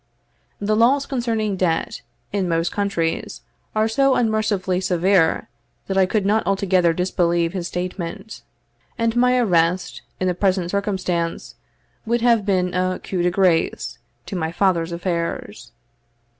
The 0.59 0.75
laws 0.75 1.05
concerning 1.05 1.55
debt, 1.57 2.01
in 2.33 2.49
most 2.49 2.71
countries, 2.71 3.41
are 3.75 3.87
so 3.87 4.15
unmercifully 4.15 4.81
severe, 4.81 5.47
that 5.85 5.95
I 5.95 6.07
could 6.07 6.25
not 6.25 6.41
altogether 6.47 6.91
disbelieve 6.91 7.53
his 7.53 7.67
statement; 7.67 8.41
and 8.97 9.15
my 9.15 9.37
arrest, 9.37 10.01
in 10.19 10.27
the 10.27 10.33
present 10.33 10.71
circumstances, 10.71 11.53
would 12.07 12.21
have 12.21 12.47
been 12.47 12.73
a 12.73 12.97
coup 12.97 13.21
de 13.21 13.29
grace 13.29 13.99
to 14.25 14.35
my 14.35 14.51
father's 14.51 14.91
affairs. 14.91 15.71